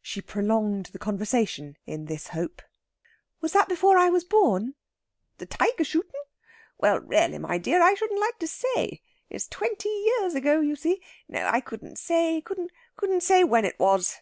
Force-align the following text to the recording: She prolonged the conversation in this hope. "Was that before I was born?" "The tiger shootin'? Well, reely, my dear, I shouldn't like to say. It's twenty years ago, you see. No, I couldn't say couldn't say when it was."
She 0.00 0.20
prolonged 0.22 0.90
the 0.92 1.00
conversation 1.00 1.76
in 1.86 2.04
this 2.04 2.28
hope. 2.28 2.62
"Was 3.40 3.50
that 3.52 3.68
before 3.68 3.98
I 3.98 4.10
was 4.10 4.22
born?" 4.22 4.76
"The 5.38 5.46
tiger 5.46 5.82
shootin'? 5.82 6.20
Well, 6.78 7.00
reely, 7.00 7.38
my 7.38 7.58
dear, 7.58 7.82
I 7.82 7.94
shouldn't 7.94 8.20
like 8.20 8.38
to 8.38 8.46
say. 8.46 9.02
It's 9.28 9.48
twenty 9.48 9.88
years 9.88 10.36
ago, 10.36 10.60
you 10.60 10.76
see. 10.76 11.02
No, 11.26 11.48
I 11.48 11.60
couldn't 11.60 11.98
say 11.98 12.40
couldn't 12.40 12.70
say 13.24 13.42
when 13.42 13.64
it 13.64 13.76
was." 13.80 14.18